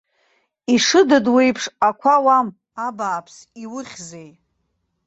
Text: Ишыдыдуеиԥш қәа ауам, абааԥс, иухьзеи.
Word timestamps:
Ишыдыдуеиԥш 0.73 1.63
қәа 1.99 2.13
ауам, 2.17 2.47
абааԥс, 2.87 3.35
иухьзеи. 3.63 4.31